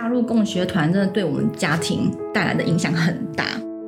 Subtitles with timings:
[0.00, 3.44] 加入共学团真的对我们家庭带来的影响很大。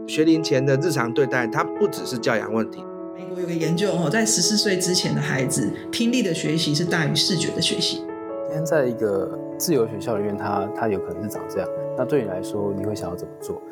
[0.06, 2.84] 学龄前的日常对待，它不只是教养问题。
[3.14, 8.04] 美国有个研究哦，在十四岁之前的孩子，听力的学习是大于视觉的学习。
[8.44, 11.68] 今天在一个自由学校里面，他他有可能是长这样。
[11.96, 13.62] 那对你来说，你会想要怎么做？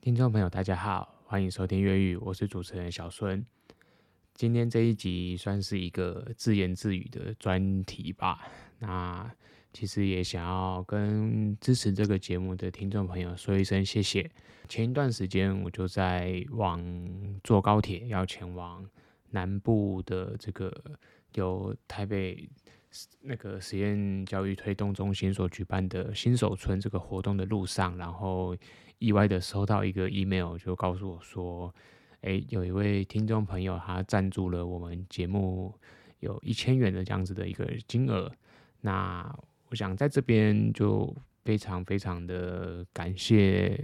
[0.00, 3.44] 听众朋友，大家好，欢迎收听越狱，我是主持人小孙。
[4.32, 8.38] 今天这一集算是一个自言自语的专题吧。
[8.78, 9.28] 那
[9.72, 14.28] 其实也想要跟支持这个节目的听众朋友说一声谢谢。
[14.68, 16.80] 前一段时间我就在往
[17.42, 18.84] 坐高铁要前往
[19.30, 20.72] 南部的这个
[21.34, 22.48] 由台北
[23.20, 28.56] 那个实验教育推动中心所举办的新手村这个活动的路上，然后
[28.98, 31.72] 意外的收到一个 email，就告诉我说，
[32.22, 35.72] 诶，有一位听众朋友他赞助了我们节目
[36.18, 38.32] 有一千元的这样子的一个金额，
[38.80, 39.32] 那。
[39.70, 43.80] 我想在这边就非常非常的感谢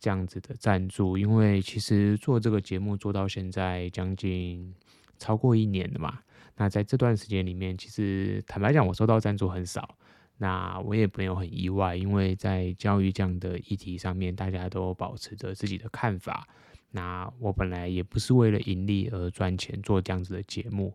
[0.00, 4.74] 这样子的赞助，因为其实做这个节目做到现在将近
[5.16, 6.18] 超过一年了嘛。
[6.56, 9.96] 那在这段时间里面，其实坦白讲，我收到赞助很少。
[10.36, 16.46] 那我也没有很意外，因为在教育这样的议题上面，大家都保持着自己的看法。
[16.90, 20.92] 那我本来也不是为了盈利而赚钱做这样子的节目。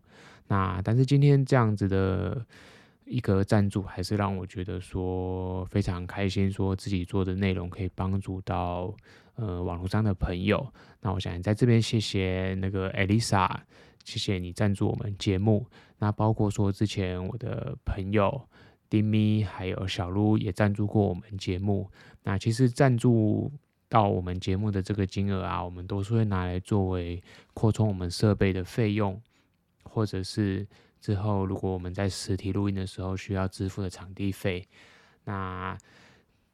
[0.48, 2.44] 那但是今天这样子的。
[3.04, 8.94] 一个赞助还是让我觉得说非常开心，说自己做的内容可以帮助到
[9.34, 10.66] 呃网络上的朋友。
[11.00, 13.48] 那我想在这边谢谢那个 Elisa，
[14.04, 15.66] 谢谢你赞助我们节目。
[15.98, 18.48] 那包括说之前我的朋友
[18.88, 21.90] 丁咪还有小鹿也赞助过我们节目。
[22.22, 23.52] 那其实赞助
[23.88, 29.20] 到我们节目的这个金额啊，我们都是会拿来作为扩充我们设备的费用，
[29.82, 30.66] 或者是。
[31.04, 34.66] 之后，如果我们在实体录音的时候需要支付的场地费，
[35.24, 35.76] 那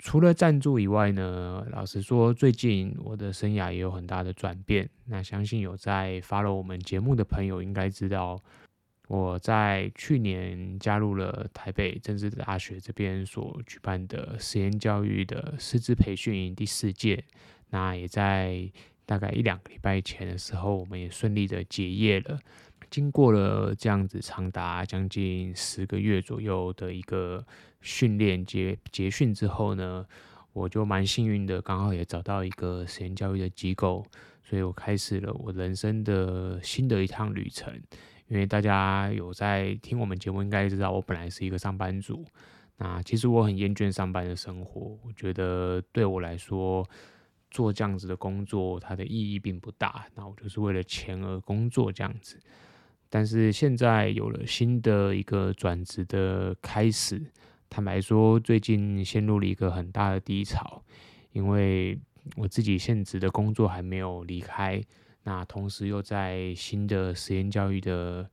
[0.01, 4.91] 除了赞助以外呢，老实说，最近我的生涯也有很大的转变。
[5.05, 8.42] 那相信有在 follow 我们节目的朋友应该知道，
[9.07, 17.23] 我在去年加入了台北政治大学这边所举办的实验教育的师资培训营第四届。
[17.69, 18.69] 那也在
[19.07, 22.41] 大概一两个礼拜前的时候，我们也顺利的结业了。
[22.90, 27.45] 经过了这样子长达将近十个月左右的一个
[27.80, 30.05] 训练结结训之后呢，
[30.52, 34.05] 我就蛮幸运的，刚好也找到一个实验教育的机构，
[34.42, 37.73] 所以我开始了我人生的新的一趟旅程。
[38.27, 42.24] 因为大家有在听我们节目，应该知道我本来是一个上班族，
[42.77, 46.89] 那其实我很厌倦上班的生活，我觉得对我来说
[47.50, 52.39] 做这样子的工作，它的意义并不大，那我就是为了钱而工作这样子。
[53.13, 57.21] 但是现在有了新的一个转职的开始，
[57.69, 60.81] 坦白说，最近陷入了一个很大的低潮，
[61.33, 61.98] 因为
[62.37, 64.81] 我自己现职的工作还没有离开，
[65.25, 68.31] 那同时又在新的实验教育的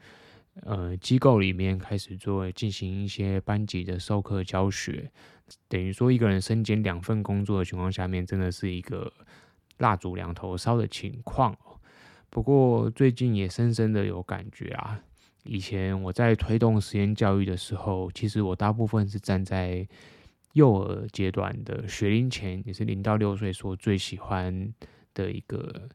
[0.61, 5.11] 呃机构里面开始做进行一些班级的授课教学，
[5.67, 9.11] 等于说一个人身兼两份工作的情况下面，真的是一个
[9.79, 11.57] 蜡烛两头烧的情况。
[12.29, 14.99] 不过最近也深深的有感觉啊，
[15.43, 19.87] 以前我在推动实验教育的时候，其实我大部分是站在
[20.53, 24.73] 幼儿阶段的学龄前，也是零到六岁所最喜欢
[25.13, 25.89] 的一个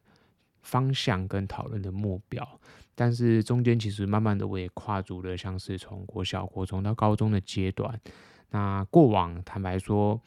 [0.61, 2.47] 方向跟讨论的目标。
[2.95, 7.99] 但是中间其实慢慢的我也跨足了，像是从国小、国中到高中的阶段。
[8.51, 10.19] 那过往坦白说，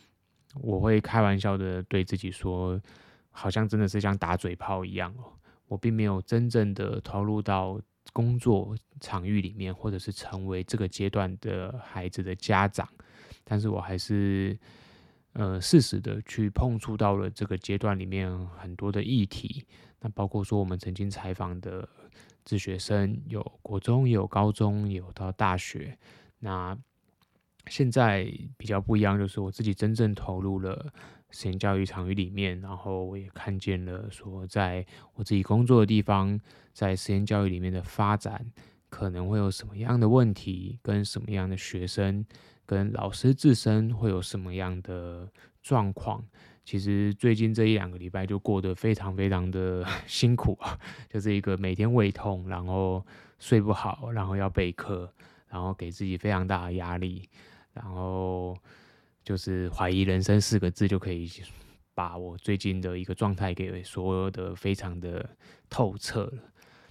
[0.60, 2.80] 我会开玩笑的对自己说，
[3.30, 5.32] 好像真的是像打嘴炮一样哦。
[5.68, 7.80] 我并没有真正的投入到
[8.12, 12.88] 工作场域里面，或者是成为这个阶段的孩子的家长，
[13.44, 14.56] 但是我还是
[15.32, 19.66] 呃适时的去碰触到了这个阶段里面很多的议题。
[20.00, 21.88] 那包括说我们曾经采访的
[22.44, 25.98] 自学生，有国中，也有高中，有到大学。
[26.38, 26.78] 那
[27.66, 30.92] 现在比较不一样，就是我自己真正投入了。
[31.36, 34.84] 实验教育场域里面，然后我也看见了说，在
[35.14, 36.40] 我自己工作的地方，
[36.72, 38.46] 在实验教育里面的发展，
[38.88, 42.24] 可能会有什么样的问题，跟什么样的学生，
[42.64, 45.30] 跟老师自身会有什么样的
[45.62, 46.24] 状况。
[46.64, 50.78] 其实最近这一两个礼拜就过得非常非常的 辛苦啊，
[51.10, 53.04] 就是一个每天胃痛，然后
[53.38, 55.12] 睡不好，然后要备课，
[55.48, 57.28] 然后给自己非常大的压力，
[57.74, 58.56] 然后。
[59.26, 61.28] 就是怀疑人生四个字就可以
[61.94, 65.28] 把我最近的一个状态给说的非常的
[65.68, 66.38] 透彻了。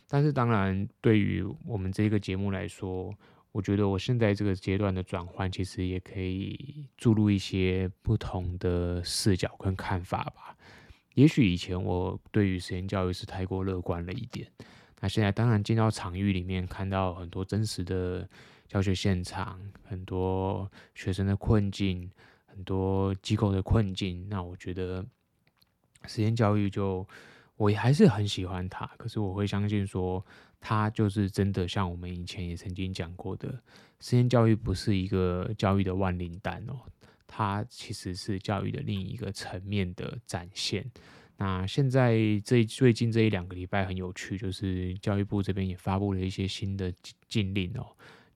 [0.09, 3.15] 但是当然，对于我们这个节目来说，
[3.53, 10.57] 我觉得我现在这个阶段的转换，其实也可以注入一些不同的视角跟看法吧。
[11.13, 14.45] 也许以前我对于实验教育是太过乐观了一点，
[14.99, 18.27] 那现在当然进到场域里面，看到很多真实的
[18.75, 22.11] 教学现场，很多学生的困境，
[22.45, 25.05] 很多机构的困境，那我觉得
[26.07, 27.07] 实验教育就
[27.55, 28.85] 我还是很喜欢它。
[28.97, 30.21] 可是我会相信说，
[30.59, 33.63] 它就是真的像我们以前也曾经讲过的，
[34.01, 36.75] 实验教育不是一个教育的万灵丹哦。
[37.25, 40.85] 它其实是教育的另一个层面的展现。
[41.37, 46.93] 那现在这最近这一两个礼拜很有趣，就是教育部这边也发布了一些新的
[47.29, 47.95] 禁令哦，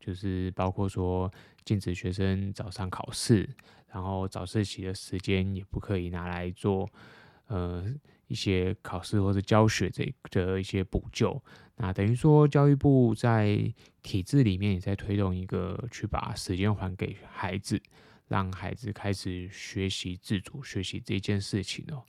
[0.10, 1.32] 就是包括说
[1.64, 3.48] 禁止学生早上考试，
[3.94, 6.90] 然后早自习的时间也不可以拿来做
[7.46, 7.86] 呃
[8.26, 11.40] 一些考试或者教学这的一些补救。
[11.76, 13.72] 那等于说教育部在
[14.02, 17.80] 体制里面也在推动一个去把时间还给孩子。
[18.28, 22.04] 让孩子开始学习自主学习这件事情哦。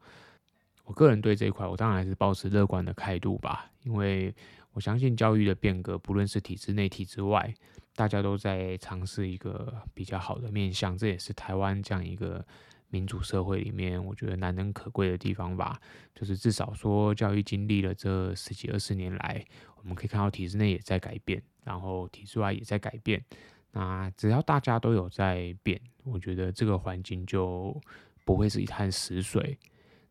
[0.84, 4.34] 我个人对这一块，我当然还是保持乐观的态度吧，因为
[4.72, 7.54] 我相信教育的变革，不论是体制内、体制外，
[8.00, 10.96] 大家都在尝试一个比较好的面向。
[10.96, 12.42] 这也是台湾这样一个
[12.88, 15.78] 民主社会里面，我觉得难能可贵的地方吧。
[16.14, 19.44] 就是至少说，教育经历了这十几二十年来，
[19.76, 23.22] 我们可以看到体制内也在改变，然后体制外也在改变。
[23.70, 27.78] 那只要大家都有在变，我觉得这个环境就
[28.24, 29.58] 不会是一潭死水。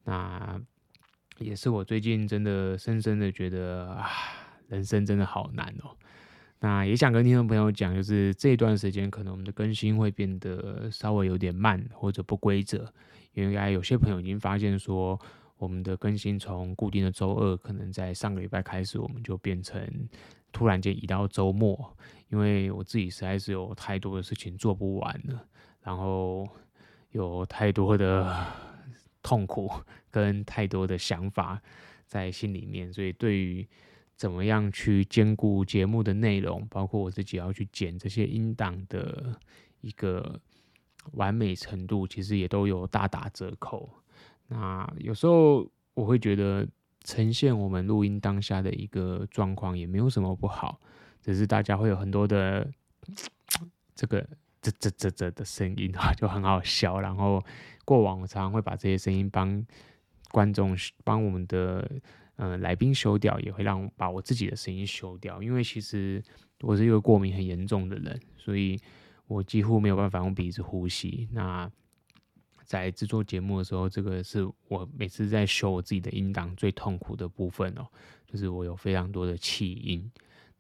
[0.04, 0.62] 那
[1.40, 4.12] 也是我最近真的深深的觉得啊，
[4.68, 5.98] 人生真的好难哦。
[6.60, 12.92] 那也想跟听众朋友讲，就是这段时间可能我们的更新会变得稍微有点慢或者不规则，
[13.34, 15.20] 因为有些朋友已经发现说，
[15.58, 19.88] 我们的更新从固定的周二，可能在上个礼拜开始，我们就变成。
[20.52, 21.96] 突然间移到周末，
[22.30, 25.46] 因为我自己实在是有太多的事情做不完了，
[25.84, 26.50] 然后
[27.12, 28.48] 有太多的
[29.22, 29.70] 痛苦
[30.10, 31.62] 跟太多的想法
[32.08, 33.64] 在心里面，所以对于
[34.20, 39.34] 怎么样去兼顾节目的内容，包括我自己要去剪这些音档的
[39.80, 40.40] 一个
[41.14, 43.90] 完美程度，其实也都有大打折扣。
[44.50, 46.68] 那有时候我会觉得。
[47.06, 50.80] 呈现我们录音当下的一个状况也没有什么不好，
[51.22, 52.70] 只是大家会有很多的
[53.96, 54.28] 这个
[54.62, 57.00] 这这这这的声音啊，就很好笑。
[57.00, 57.44] 然后
[57.86, 59.66] 过往我常常会把这些声音帮
[60.30, 61.90] 观众、帮我们的
[62.40, 65.44] 呃来宾修掉，也会让我把我自己的声音修掉。
[65.44, 66.24] 因为其实
[66.62, 68.80] 我是一个过敏很严重的人，所以
[69.28, 71.28] 我几乎没有办法用鼻子呼吸。
[71.34, 71.70] 那
[72.64, 77.86] 在制作节目的时候，这个是我每次在修我自己的音档最痛苦的部分哦，
[78.26, 80.10] 就是我有非常多的气音。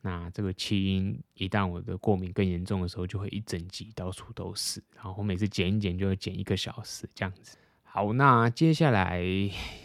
[0.01, 4.83] 那这个气音一旦我的过敏更严重的时候，就会一整集到处都是。
[4.95, 7.57] 然后我每次剪一剪就会剪一个小时这样子。
[7.99, 9.21] 好，那接下来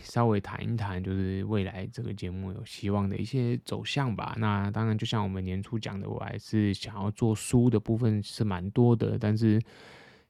[0.00, 4.37] 稍微谈一谈，就是未来这个节目有希望的一些走向吧。
[4.38, 9.61] 那当然，就像我们年初讲的，我还是想要做书的部分是蛮多的，但是。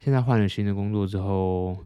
[0.01, 1.77] 现在换了新的工作之后，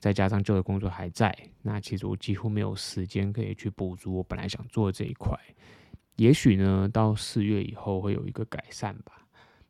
[0.00, 5.38] 再加上旧的工作还在，那其实我几乎没有时间可以去补足我本来想做这一块。
[6.16, 9.23] 也许呢，到四月以后会有一个改善吧。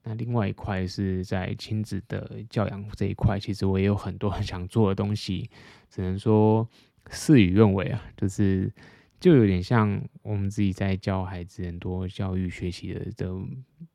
[0.05, 5.49] 那另外一块是在亲子的教养这一块，其实我也有很多很 想做的东西，
[5.89, 6.69] 只能说
[7.11, 8.03] 事与愿违啊。
[8.17, 8.71] 就是
[9.19, 13.33] 就有点像我们自己在教孩子很多教育学习的的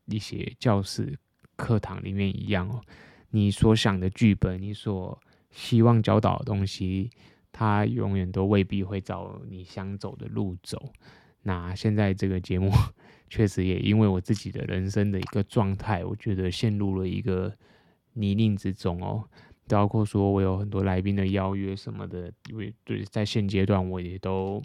[0.05, 1.17] 一些教室
[1.55, 2.81] 课堂里面一样哦。
[3.29, 7.11] 你所想的剧本，你所希望教导的东西，
[7.51, 10.91] 它永远都未必会找你想走的路走。
[11.43, 12.71] 那现在这个节目，
[13.29, 17.55] 确实也因为我自己的人生的一个状态，我觉得陷入了一个
[18.13, 19.27] 泥泞之中哦。
[19.67, 24.59] 包括说我有很多来宾的邀约什么的，因为对，在现阶段我也都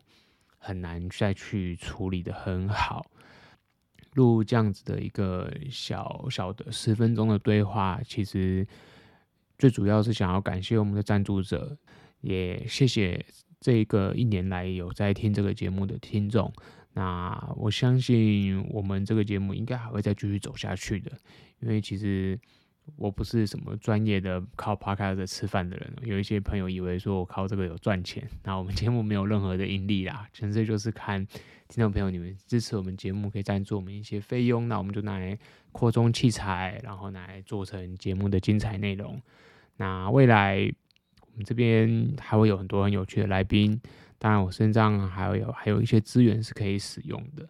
[0.56, 3.04] 很难再去处理得很好。
[4.14, 8.66] 录这样子的一个小小的十分钟的对话，其实
[9.58, 11.76] 最主要是想要感谢我们的赞助者，
[12.22, 13.22] 也谢谢
[13.64, 16.52] 这个一年来有在听这个节目的听众。
[16.92, 21.10] 那我相信我们这个节目应该还会再继续走下去的，
[21.60, 22.38] 因为其实。
[22.96, 31.26] 我不是什么专业的靠 Podcast 吃饭的人，有一些朋友以为说我靠这个有赚钱，那我们节目没有任何的盈利啦，纯粹就是看
[31.66, 35.38] 听众朋友你们支持我们节目，可以赞助我们一些费用，那我们就拿来
[35.72, 39.18] 扩充器材，然后拿来做成节目的精彩内容。
[39.78, 40.70] 那未来
[41.34, 43.80] 我们这边还会有很多很有趣的来宾，
[44.18, 47.44] 当然我身上还有还有一些资源是可以使用的。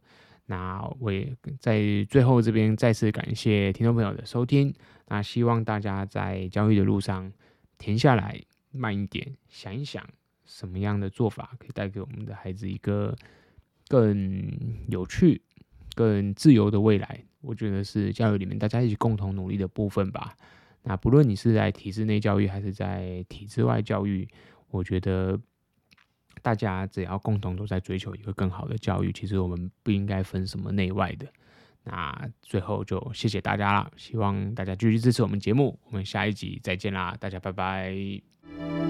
[0.47, 4.75] 那我也在最后这边再次感谢听众朋友的收听。
[5.09, 7.31] 那希望大家在教育的路上
[7.77, 10.03] 停下来，慢一点，想一想
[10.47, 13.15] 什么样的做法可以带给我们的孩子一个
[13.89, 14.51] 更
[14.89, 15.43] 有趣、
[15.95, 17.23] 更自由的未来。
[17.43, 20.35] 我觉得是教育里面大家一起共同努力的部分吧。
[20.85, 24.29] 那不论你是在体制内教育还是在体制外教育，
[24.71, 25.41] 我觉得。
[26.43, 31.27] 大家只要共同都在追求一个更好的教育，其实我们不应该分什么内外的。
[31.85, 38.84] 那最后就谢谢大家了，希望大家继续支持我们节目，我们下一集再见啦，大家拜拜。